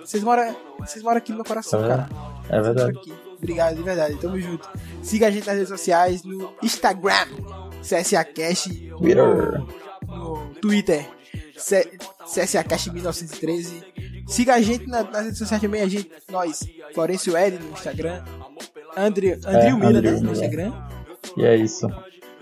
[0.00, 2.08] Vocês moram, vocês moram aqui no meu coração, é cara.
[2.50, 2.98] É verdade.
[3.36, 4.16] Obrigado, de verdade.
[4.16, 4.68] Tamo junto.
[5.02, 7.26] Siga a gente nas redes sociais, no Instagram,
[7.80, 9.62] CSAcast, Twitter,
[10.06, 11.08] no Twitter,
[11.56, 13.84] CSAcast1913.
[14.28, 16.60] Siga a gente nas redes sociais também, a gente, nós,
[16.94, 18.22] Florencio L no Instagram,
[18.96, 20.72] André, André é, Mila né, no Instagram.
[21.36, 21.88] E é isso.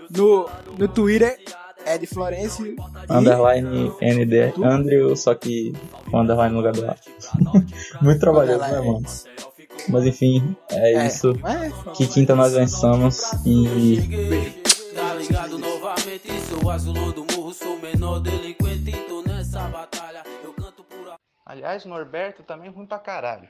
[0.09, 1.37] No, no Twitter,
[1.85, 2.75] Ed Florencio.
[3.09, 5.73] Underline ND Andrew, só que
[6.11, 6.95] o underline no lugar do A.
[8.01, 9.03] Muito trabalhoso, né, mano?
[9.89, 11.07] Mas enfim, é, é.
[11.07, 11.31] isso.
[11.45, 14.53] É, que quinta nós vencemos e.
[14.93, 18.66] Tá ligado novamente, sou azul do morro, sou menor delinquente,
[21.47, 23.49] Aliás, Norberto também é ruim pra caralho.